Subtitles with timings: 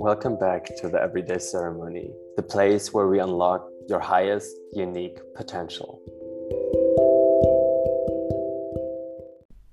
[0.00, 6.00] Welcome back to the Everyday Ceremony, the place where we unlock your highest unique potential.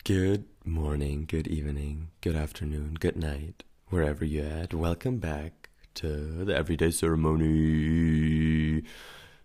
[0.03, 4.73] Good morning, good evening, good afternoon, good night, wherever you're at.
[4.73, 8.81] Welcome back to the Everyday Ceremony.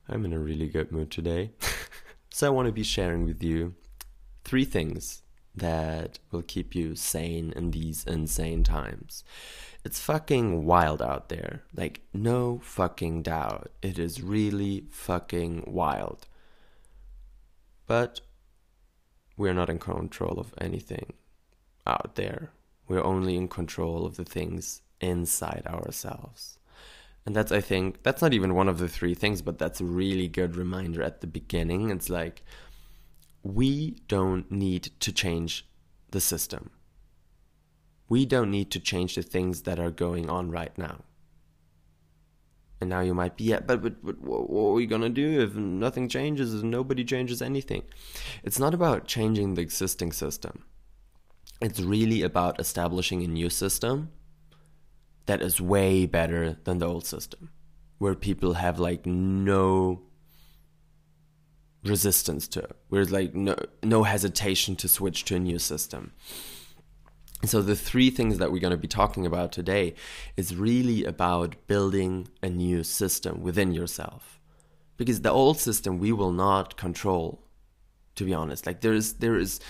[0.08, 1.50] I'm in a really good mood today.
[2.30, 3.74] so I want to be sharing with you
[4.44, 5.24] three things
[5.54, 9.24] that will keep you sane in these insane times.
[9.84, 11.62] It's fucking wild out there.
[11.74, 13.70] Like, no fucking doubt.
[13.80, 16.26] It is really fucking wild.
[17.86, 18.20] But
[19.36, 21.14] we're not in control of anything
[21.86, 22.50] out there.
[22.88, 26.58] We're only in control of the things inside ourselves.
[27.24, 29.84] And that's, I think, that's not even one of the three things, but that's a
[29.84, 31.90] really good reminder at the beginning.
[31.90, 32.42] It's like,
[33.42, 35.66] we don't need to change
[36.10, 36.70] the system.
[38.10, 41.04] We don't need to change the things that are going on right now.
[42.80, 45.40] And now you might be, yeah, but, but, but what are we going to do
[45.40, 47.84] if nothing changes and nobody changes anything?
[48.42, 50.64] It's not about changing the existing system.
[51.60, 54.10] It's really about establishing a new system
[55.26, 57.50] that is way better than the old system,
[57.98, 60.02] where people have like no
[61.84, 62.76] resistance to it.
[62.90, 66.12] There's like no no hesitation to switch to a new system.
[67.44, 69.94] So the three things that we're going to be talking about today
[70.36, 74.38] is really about building a new system within yourself.
[74.96, 77.42] Because the old system we will not control
[78.20, 78.66] to be honest.
[78.66, 79.60] Like there is there is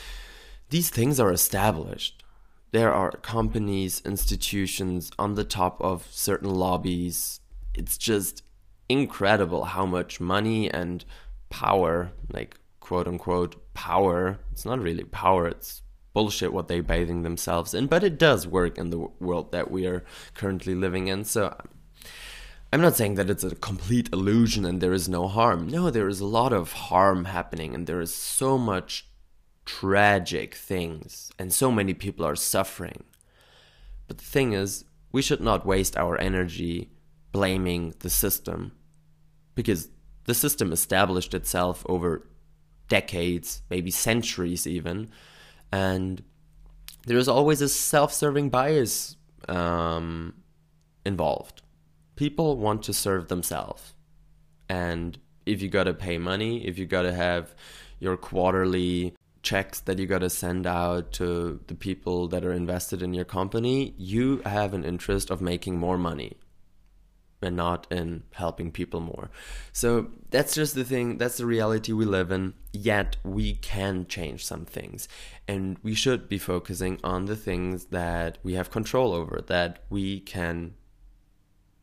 [0.71, 2.25] these things are established.
[2.73, 7.41] There are companies, institutions on the top of certain lobbies.
[7.75, 8.43] It's just
[8.89, 11.05] incredible how much money and
[11.49, 14.39] power, like quote unquote power.
[14.53, 15.83] It's not really power, it's
[16.13, 19.87] bullshit what they're bathing themselves in, but it does work in the world that we
[19.87, 21.25] are currently living in.
[21.25, 21.57] So
[22.73, 25.69] I'm not saying that it's a complete illusion and there is no harm.
[25.69, 29.07] No, there is a lot of harm happening and there is so much
[29.65, 33.05] tragic things and so many people are suffering.
[34.07, 36.91] But the thing is, we should not waste our energy
[37.33, 38.73] blaming the system
[39.55, 39.89] because
[40.25, 42.27] the system established itself over
[42.89, 45.11] decades, maybe centuries even,
[45.73, 46.23] and
[47.07, 49.17] there is always a self-serving bias
[49.49, 50.35] um,
[51.05, 51.63] involved.
[52.17, 53.95] People want to serve themselves,
[54.69, 57.55] and if you gotta pay money, if you gotta have
[57.99, 63.03] your quarterly checks that you got to send out to the people that are invested
[63.03, 66.37] in your company, you have an interest of making more money
[67.43, 69.31] and not in helping people more.
[69.73, 72.55] So that's just the thing, that's the reality we live in.
[72.73, 75.09] Yet we can change some things.
[75.49, 80.21] And we should be focusing on the things that we have control over, that we
[80.21, 80.75] can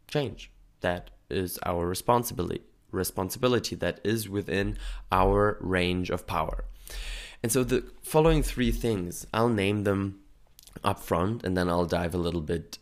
[0.07, 0.51] change.
[0.81, 2.61] That is our responsibility.
[2.91, 4.77] Responsibility that is within
[5.11, 6.65] our range of power.
[7.43, 10.19] And so the following three things, I'll name them
[10.83, 12.77] up front and then I'll dive a little bit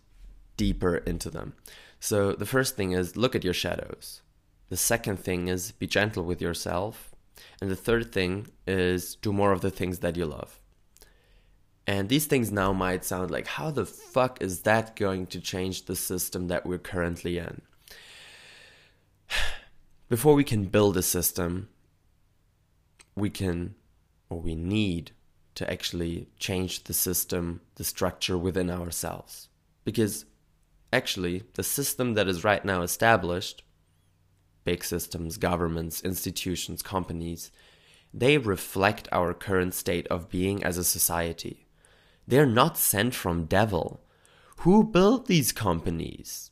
[0.57, 1.53] deeper into them.
[2.06, 4.22] So the first thing is look at your shadows.
[4.70, 7.16] The second thing is be gentle with yourself.
[7.60, 10.60] And the third thing is do more of the things that you love.
[11.88, 15.86] And these things now might sound like, how the fuck is that going to change
[15.86, 17.64] the system that we're currently in?
[20.08, 21.70] Before we can build a system,
[23.16, 23.74] we can
[24.30, 25.10] or we need
[25.56, 29.50] to actually change the system, the structure within ourselves.
[29.84, 30.26] Because
[30.95, 33.63] Actually, the system that is right now established,
[34.63, 37.51] big systems, governments, institutions, companies,
[38.13, 41.67] they reflect our current state of being as a society.
[42.25, 44.06] They're not sent from devil.
[44.59, 46.51] Who built these companies?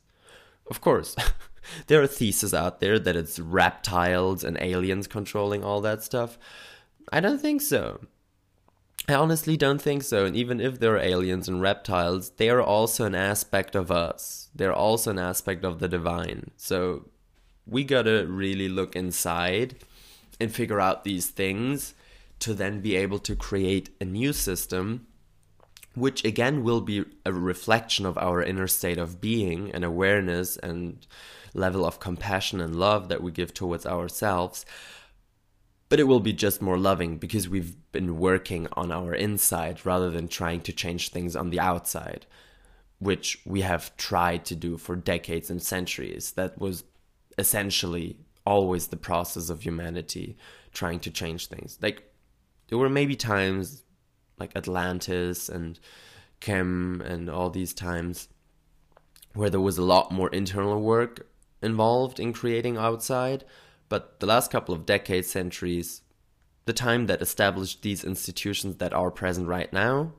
[0.70, 1.16] Of course,
[1.86, 6.36] there are theses out there that it's reptiles and aliens controlling all that stuff.
[7.10, 7.98] I don't think so.
[9.06, 10.24] I honestly don't think so.
[10.24, 14.48] And even if there are aliens and reptiles, they are also an aspect of us.
[14.54, 16.50] They're also an aspect of the divine.
[16.56, 17.08] So
[17.66, 19.76] we gotta really look inside
[20.40, 21.94] and figure out these things
[22.40, 25.06] to then be able to create a new system,
[25.94, 31.06] which again will be a reflection of our inner state of being and awareness and
[31.52, 34.64] level of compassion and love that we give towards ourselves
[35.88, 40.10] but it will be just more loving because we've been working on our inside rather
[40.10, 42.26] than trying to change things on the outside,
[42.98, 46.32] which we have tried to do for decades and centuries.
[46.32, 46.84] That was
[47.38, 48.16] essentially
[48.46, 50.36] always the process of humanity
[50.72, 51.78] trying to change things.
[51.80, 52.10] Like,
[52.68, 53.82] there were maybe times
[54.38, 55.78] like Atlantis and
[56.40, 58.28] Chem and all these times
[59.34, 61.26] where there was a lot more internal work
[61.62, 63.44] involved in creating outside.
[63.88, 66.02] But the last couple of decades, centuries,
[66.64, 70.12] the time that established these institutions that are present right now,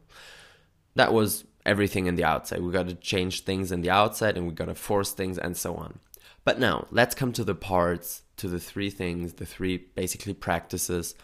[0.96, 2.62] that was everything in the outside.
[2.62, 5.58] We got to change things in the outside and we got to force things and
[5.58, 6.00] so on.
[6.44, 11.16] But now let's come to the parts, to the three things, the three basically practices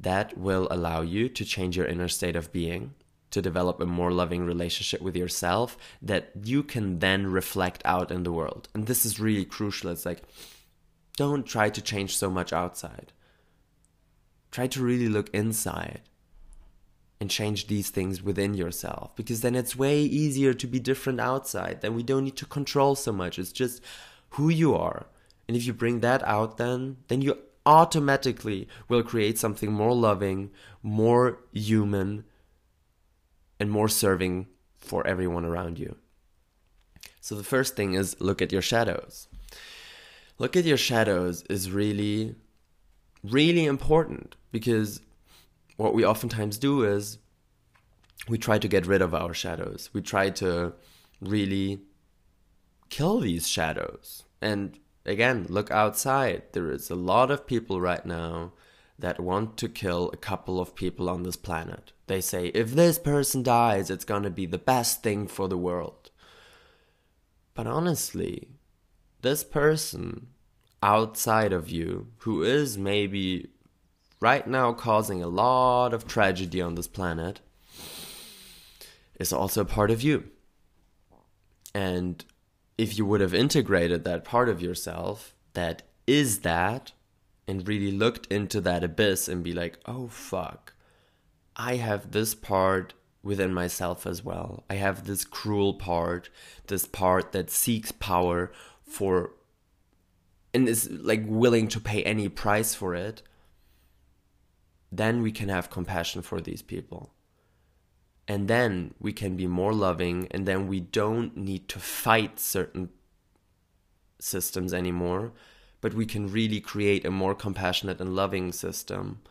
[0.00, 2.94] that will allow you to change your inner state of being,
[3.30, 8.22] to develop a more loving relationship with yourself that you can then reflect out in
[8.22, 8.68] the world.
[8.74, 9.90] And this is really crucial.
[9.90, 10.22] It's like,
[11.16, 13.12] don't try to change so much outside.
[14.50, 16.02] Try to really look inside
[17.20, 21.80] and change these things within yourself because then it's way easier to be different outside.
[21.80, 23.38] Then we don't need to control so much.
[23.38, 23.82] It's just
[24.30, 25.06] who you are.
[25.46, 30.50] And if you bring that out then then you automatically will create something more loving,
[30.82, 32.24] more human
[33.60, 35.96] and more serving for everyone around you.
[37.20, 39.28] So the first thing is look at your shadows.
[40.38, 42.34] Look at your shadows is really
[43.22, 45.00] really important because
[45.76, 47.18] what we oftentimes do is
[48.28, 49.90] we try to get rid of our shadows.
[49.92, 50.74] We try to
[51.20, 51.80] really
[52.88, 54.24] kill these shadows.
[54.40, 56.42] And again, look outside.
[56.52, 58.52] There is a lot of people right now
[58.98, 61.92] that want to kill a couple of people on this planet.
[62.06, 65.58] They say, if this person dies, it's going to be the best thing for the
[65.58, 66.10] world.
[67.54, 68.48] But honestly,
[69.22, 70.28] this person
[70.82, 73.48] outside of you, who is maybe
[74.20, 77.40] right now causing a lot of tragedy on this planet
[79.18, 80.24] is also a part of you.
[81.74, 82.24] And
[82.76, 86.92] if you would have integrated that part of yourself that is that
[87.46, 90.72] and really looked into that abyss and be like, oh fuck,
[91.56, 94.64] I have this part within myself as well.
[94.68, 96.28] I have this cruel part,
[96.66, 98.50] this part that seeks power
[98.92, 99.32] for
[100.54, 103.22] and is like willing to pay any price for it
[104.92, 107.14] then we can have compassion for these people.
[108.28, 112.90] And then we can be more loving, and then we don't need to fight certain
[114.20, 115.32] systems anymore,
[115.80, 119.22] but we can really create a more compassionate and loving system,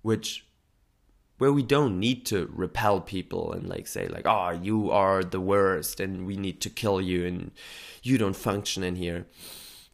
[0.00, 0.46] which
[1.42, 5.40] where we don't need to repel people and like say like oh you are the
[5.40, 7.50] worst and we need to kill you and
[8.00, 9.26] you don't function in here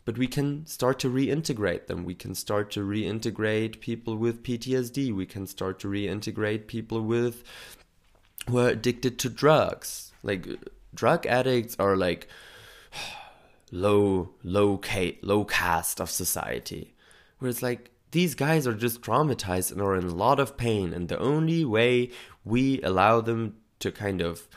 [0.05, 2.03] but we can start to reintegrate them.
[2.03, 5.15] We can start to reintegrate people with PTSD.
[5.15, 7.45] We can start to reintegrate people with
[8.49, 10.12] who are addicted to drugs.
[10.23, 10.49] Like
[10.95, 12.27] drug addicts are like
[13.71, 16.95] low low ca- low caste of society.
[17.39, 20.93] Where it's like these guys are just traumatized and are in a lot of pain
[20.93, 22.11] and the only way
[22.45, 24.49] we allow them to kind of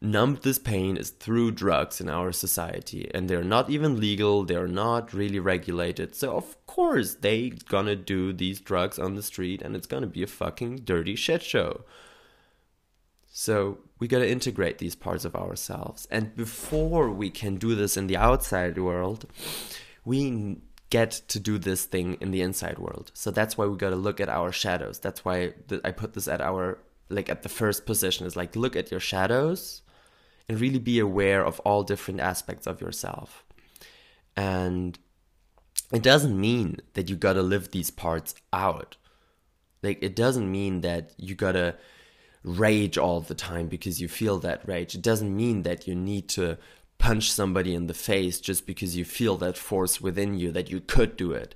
[0.00, 4.68] numb this pain is through drugs in our society and they're not even legal they're
[4.68, 6.14] not really regulated.
[6.14, 10.22] So of course they gonna do these drugs on the street and it's gonna be
[10.22, 11.84] a fucking dirty shit show.
[13.32, 16.06] So we gotta integrate these parts of ourselves.
[16.10, 19.26] And before we can do this in the outside world
[20.04, 20.58] we
[20.96, 24.18] get to do this thing in the inside world so that's why we gotta look
[24.20, 25.36] at our shadows that's why
[25.88, 29.00] i put this at our like at the first position is like look at your
[29.00, 29.82] shadows
[30.48, 33.44] and really be aware of all different aspects of yourself.
[34.36, 34.98] And
[35.92, 38.96] it doesn't mean that you gotta live these parts out.
[39.82, 41.76] Like, it doesn't mean that you gotta
[42.42, 44.94] rage all the time because you feel that rage.
[44.94, 46.58] It doesn't mean that you need to
[46.98, 50.80] punch somebody in the face just because you feel that force within you that you
[50.80, 51.54] could do it.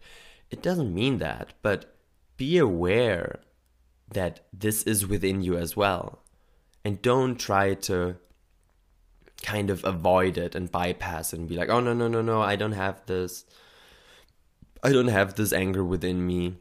[0.50, 1.95] It doesn't mean that, but
[2.37, 3.40] be aware
[4.11, 6.21] that this is within you as well.
[6.85, 8.16] And don't try to
[9.42, 12.40] kind of avoid it and bypass it and be like, oh, no, no, no, no,
[12.40, 13.45] I don't have this.
[14.83, 16.57] I don't have this anger within me.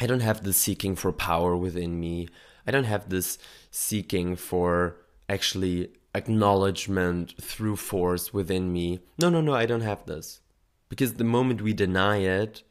[0.00, 2.28] I don't have this seeking for power within me.
[2.66, 3.38] I don't have this
[3.70, 4.96] seeking for
[5.28, 9.00] actually acknowledgement through force within me.
[9.18, 10.40] No, no, no, I don't have this.
[10.88, 12.62] Because the moment we deny it,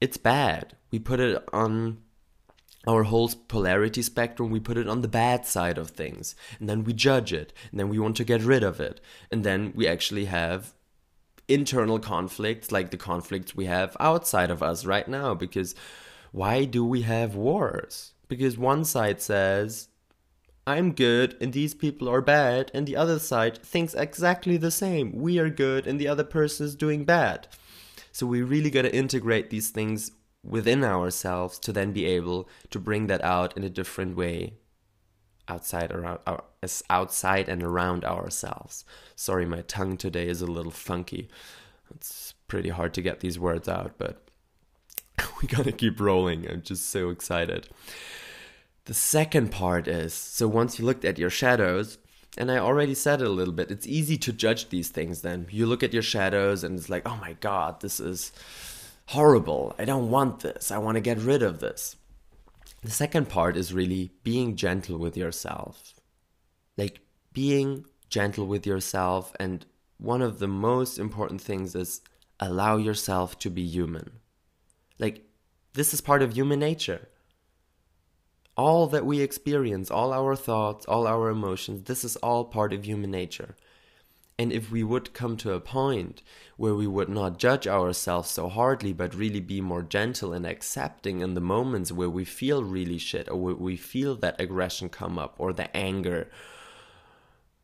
[0.00, 0.76] it's bad.
[0.90, 1.98] We put it on
[2.86, 6.34] our whole polarity spectrum, we put it on the bad side of things.
[6.60, 7.52] And then we judge it.
[7.70, 9.00] And then we want to get rid of it.
[9.30, 10.74] And then we actually have
[11.48, 15.32] internal conflicts like the conflicts we have outside of us right now.
[15.34, 15.74] Because
[16.32, 18.12] why do we have wars?
[18.28, 19.88] Because one side says,
[20.66, 25.12] I'm good and these people are bad, and the other side thinks exactly the same.
[25.12, 27.48] We are good and the other person is doing bad.
[28.12, 32.78] So we really got to integrate these things within ourselves to then be able to
[32.78, 34.54] bring that out in a different way
[35.48, 38.84] outside around uh, as outside and around ourselves.
[39.16, 41.28] Sorry, my tongue today is a little funky.
[41.94, 44.22] It's pretty hard to get these words out, but
[45.42, 46.48] we gotta keep rolling.
[46.48, 47.68] I'm just so excited.
[48.86, 51.98] The second part is so once you looked at your shadows,
[52.36, 55.46] and I already said it a little bit, it's easy to judge these things then.
[55.50, 58.32] You look at your shadows and it's like, oh my god, this is
[59.06, 59.74] horrible.
[59.78, 60.70] I don't want this.
[60.70, 61.96] I want to get rid of this.
[62.82, 65.94] The second part is really being gentle with yourself.
[66.76, 67.00] Like
[67.32, 69.32] being gentle with yourself.
[69.40, 69.64] And
[69.98, 72.00] one of the most important things is
[72.40, 74.20] allow yourself to be human.
[74.98, 75.24] Like,
[75.72, 77.08] this is part of human nature.
[78.56, 82.84] All that we experience, all our thoughts, all our emotions, this is all part of
[82.84, 83.56] human nature.
[84.38, 86.22] And if we would come to a point
[86.56, 91.20] where we would not judge ourselves so hardly, but really be more gentle and accepting
[91.20, 95.18] in the moments where we feel really shit or where we feel that aggression come
[95.18, 96.28] up or the anger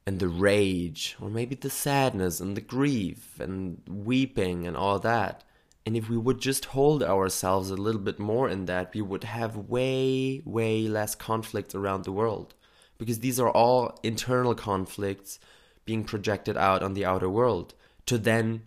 [0.06, 5.42] and the rage or maybe the sadness and the grief and weeping and all that.
[5.86, 9.24] And if we would just hold ourselves a little bit more in that, we would
[9.24, 12.54] have way, way less conflict around the world.
[12.98, 15.38] Because these are all internal conflicts
[15.86, 17.74] being projected out on the outer world
[18.06, 18.62] to then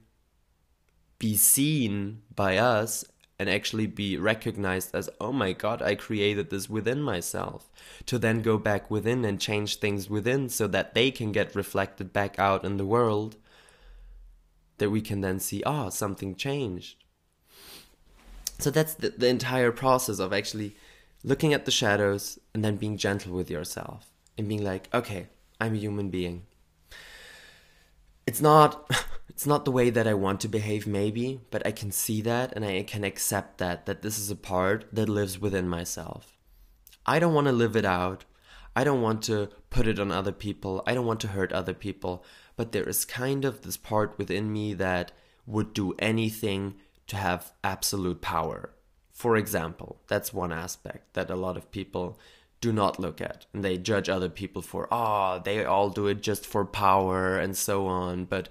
[1.20, 3.06] be seen by us
[3.40, 7.70] and actually be recognized as, oh my god, I created this within myself.
[8.08, 12.14] To then go back within and change things within so that they can get reflected
[12.14, 13.38] back out in the world.
[14.78, 17.03] That we can then see, ah, oh, something changed.
[18.64, 20.76] So that's the, the entire process of actually
[21.24, 25.28] looking at the shadows and then being gentle with yourself and being like, okay,
[25.60, 26.44] I'm a human being
[28.26, 28.90] it's not
[29.30, 32.54] it's not the way that I want to behave maybe, but I can see that
[32.54, 36.38] and I can accept that that this is a part that lives within myself.
[37.06, 38.26] I don't want to live it out.
[38.76, 40.82] I don't want to put it on other people.
[40.88, 42.24] I don't want to hurt other people,
[42.56, 45.12] but there is kind of this part within me that
[45.46, 46.76] would do anything
[47.08, 48.72] to have absolute power.
[49.12, 52.20] For example, that's one aspect that a lot of people
[52.62, 53.46] do not look at.
[53.54, 57.58] And they judge other people for, oh, they all do it just for power and
[57.58, 58.26] so on.
[58.26, 58.50] But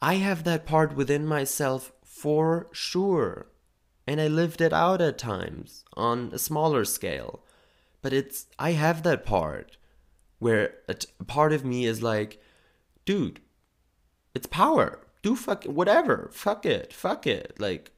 [0.00, 3.46] I have that part within myself for sure.
[4.06, 7.44] And I lived it out at times on a smaller scale.
[8.00, 9.76] But it's, I have that part
[10.38, 12.42] where a, t- a part of me is like,
[13.04, 13.40] dude,
[14.34, 15.03] it's power.
[15.24, 16.28] Do fuck whatever.
[16.34, 16.92] Fuck it.
[16.92, 17.54] Fuck it.
[17.58, 17.92] Like,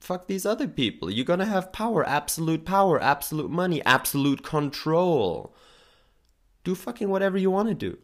[0.00, 1.08] fuck these other people.
[1.08, 5.54] You're gonna have power, absolute power, absolute money, absolute control.
[6.64, 7.98] Do fucking whatever you wanna do.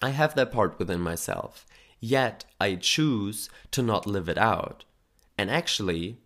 [0.00, 1.66] I have that part within myself.
[2.00, 4.86] Yet I choose to not live it out.
[5.36, 6.16] And actually,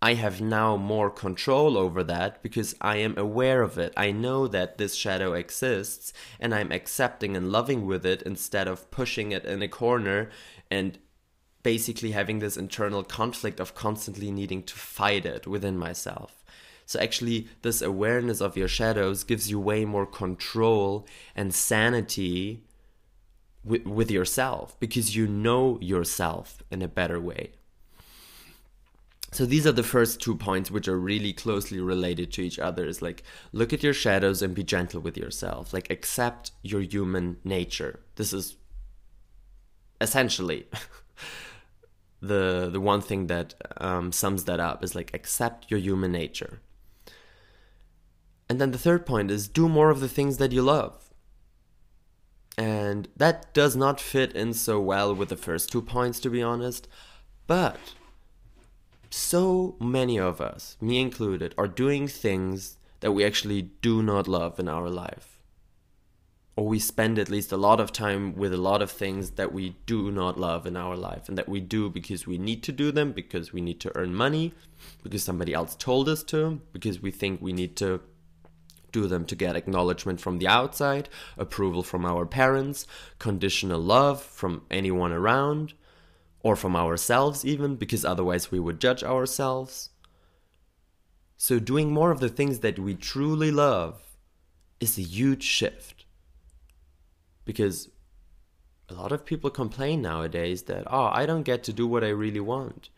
[0.00, 3.94] I have now more control over that because I am aware of it.
[3.96, 8.90] I know that this shadow exists and I'm accepting and loving with it instead of
[8.90, 10.30] pushing it in a corner
[10.70, 10.98] and
[11.62, 16.44] basically having this internal conflict of constantly needing to fight it within myself.
[16.86, 22.62] So, actually, this awareness of your shadows gives you way more control and sanity
[23.64, 27.50] with, with yourself because you know yourself in a better way.
[29.32, 32.86] So, these are the first two points which are really closely related to each other.
[32.86, 35.72] Is like, look at your shadows and be gentle with yourself.
[35.72, 37.98] Like, accept your human nature.
[38.14, 38.56] This is
[40.00, 40.66] essentially
[42.20, 46.60] the the one thing that um, sums that up is like accept your human nature.
[48.48, 51.10] And then the third point is do more of the things that you love.
[52.56, 56.42] And that does not fit in so well with the first two points, to be
[56.42, 56.88] honest.
[57.46, 57.78] But
[59.10, 64.58] so many of us, me included, are doing things that we actually do not love
[64.58, 65.35] in our life
[66.56, 69.52] or we spend at least a lot of time with a lot of things that
[69.52, 72.72] we do not love in our life and that we do because we need to
[72.72, 74.54] do them, because we need to earn money,
[75.02, 78.00] because somebody else told us to, because we think we need to
[78.90, 82.86] do them to get acknowledgement from the outside, approval from our parents,
[83.18, 85.74] conditional love from anyone around,
[86.40, 89.90] or from ourselves even, because otherwise we would judge ourselves.
[91.36, 94.00] So, doing more of the things that we truly love
[94.80, 95.95] is a huge shift
[97.46, 97.88] because
[98.90, 102.08] a lot of people complain nowadays that, oh, I don't get to do what I
[102.08, 102.90] really want.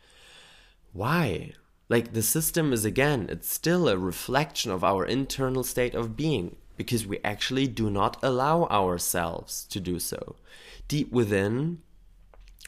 [0.93, 1.52] Why?
[1.88, 6.57] Like the system is again, it's still a reflection of our internal state of being
[6.76, 10.37] because we actually do not allow ourselves to do so.
[10.88, 11.83] Deep within,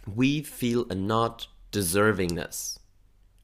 [0.06, 2.78] we feel a not deservingness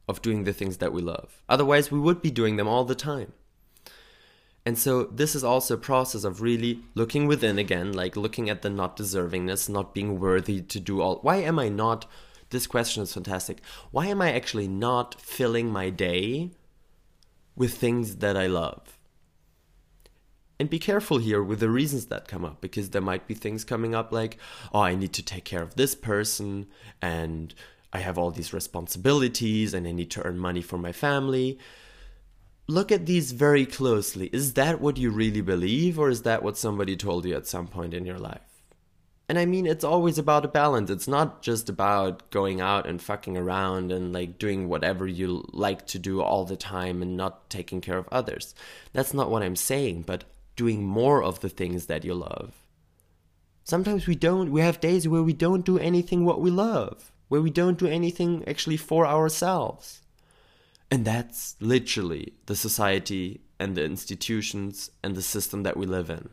[0.08, 1.42] of doing the things that we love.
[1.48, 3.32] Otherwise, we would be doing them all the time.
[4.66, 8.62] And so this is also a process of really looking within again, like looking at
[8.62, 11.20] the not deservingness, not being worthy to do all.
[11.22, 12.04] Why am I not?
[12.50, 13.60] This question is fantastic.
[13.92, 16.50] Why am I actually not filling my day
[17.54, 18.98] with things that I love?
[20.58, 23.62] And be careful here with the reasons that come up because there might be things
[23.62, 24.36] coming up like,
[24.74, 26.66] oh, I need to take care of this person
[27.00, 27.54] and
[27.92, 31.58] I have all these responsibilities and I need to earn money for my family.
[32.68, 34.28] Look at these very closely.
[34.32, 37.68] Is that what you really believe or is that what somebody told you at some
[37.68, 38.40] point in your life?
[39.28, 40.90] And I mean, it's always about a balance.
[40.90, 45.86] It's not just about going out and fucking around and like doing whatever you like
[45.88, 48.54] to do all the time and not taking care of others.
[48.92, 52.52] That's not what I'm saying, but doing more of the things that you love.
[53.64, 57.40] Sometimes we don't, we have days where we don't do anything what we love, where
[57.40, 60.02] we don't do anything actually for ourselves.
[60.90, 66.28] And that's literally the society and the institutions and the system that we live in.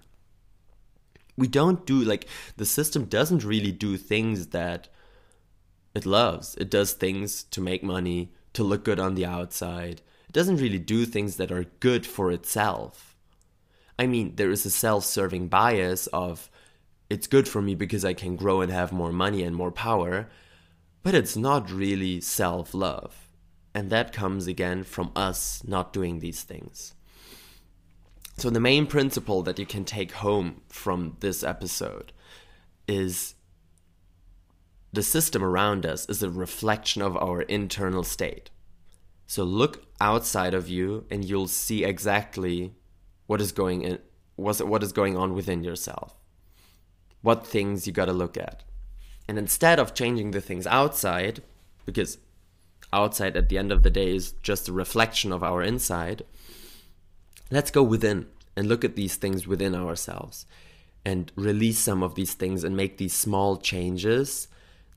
[1.35, 4.89] We don't do, like, the system doesn't really do things that
[5.95, 6.55] it loves.
[6.55, 10.01] It does things to make money, to look good on the outside.
[10.27, 13.13] It doesn't really do things that are good for itself
[13.97, 16.49] I mean, there is a self serving bias of
[17.09, 20.29] it's good for me because I can grow and have more money and more power,
[21.03, 23.22] but it's not really self love.
[23.75, 26.93] And that comes again from us not doing these things.
[28.37, 32.11] So, the main principle that you can take home from this episode
[32.87, 33.35] is
[34.91, 38.49] the system around us is a reflection of our internal state.
[39.27, 42.73] So, look outside of you and you'll see exactly
[43.27, 43.99] what is going in
[44.35, 46.15] what is going on within yourself
[47.21, 48.63] what things you got to look at
[49.27, 51.41] and instead of changing the things outside
[51.85, 52.17] because
[52.93, 56.23] outside at the end of the day is just a reflection of our inside
[57.51, 60.45] let's go within and look at these things within ourselves
[61.05, 64.47] and release some of these things and make these small changes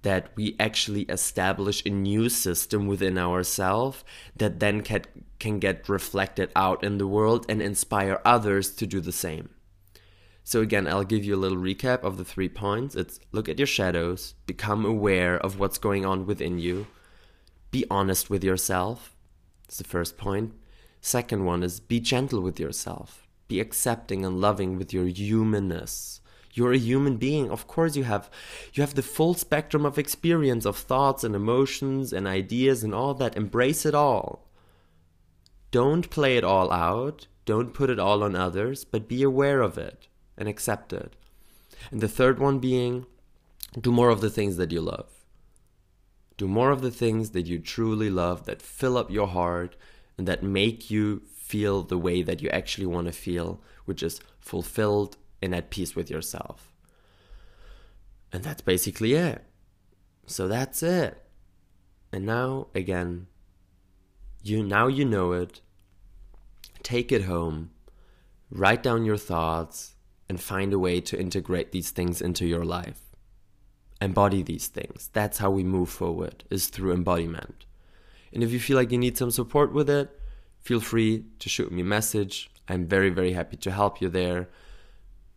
[0.02, 4.04] that we actually establish a new system within ourselves
[4.36, 5.02] that then can,
[5.38, 9.50] can get reflected out in the world and inspire others to do the same.
[10.44, 12.94] So, again, I'll give you a little recap of the three points.
[12.94, 16.86] It's look at your shadows, become aware of what's going on within you,
[17.70, 19.16] be honest with yourself.
[19.64, 20.54] That's the first point.
[21.00, 26.20] Second one is be gentle with yourself, be accepting and loving with your humanness.
[26.52, 27.50] You're a human being.
[27.50, 28.30] Of course you have
[28.72, 33.12] you have the full spectrum of experience of thoughts and emotions and ideas and all
[33.14, 33.36] that.
[33.36, 34.48] Embrace it all.
[35.70, 37.26] Don't play it all out.
[37.44, 41.14] Don't put it all on others but be aware of it and accept it.
[41.90, 43.06] And the third one being
[43.78, 45.15] do more of the things that you love
[46.36, 49.76] do more of the things that you truly love that fill up your heart
[50.18, 54.20] and that make you feel the way that you actually want to feel which is
[54.38, 56.72] fulfilled and at peace with yourself.
[58.32, 59.44] And that's basically it.
[60.26, 61.22] So that's it.
[62.12, 63.28] And now again,
[64.42, 65.60] you now you know it.
[66.82, 67.70] Take it home.
[68.50, 69.94] Write down your thoughts
[70.28, 73.15] and find a way to integrate these things into your life.
[74.00, 75.10] Embody these things.
[75.12, 77.64] That's how we move forward is through embodiment.
[78.32, 80.10] And if you feel like you need some support with it,
[80.60, 82.50] feel free to shoot me a message.
[82.68, 84.48] I'm very very happy to help you there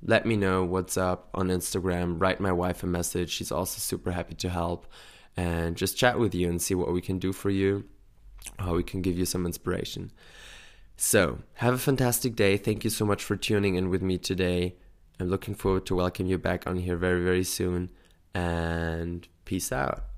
[0.01, 2.21] let me know what's up on Instagram.
[2.21, 3.29] Write my wife a message.
[3.29, 4.87] She's also super happy to help
[5.35, 7.85] and just chat with you and see what we can do for you,
[8.57, 10.11] how we can give you some inspiration.
[10.95, 12.57] So, have a fantastic day.
[12.57, 14.75] Thank you so much for tuning in with me today.
[15.19, 17.89] I'm looking forward to welcome you back on here very, very soon.
[18.33, 20.08] And peace out.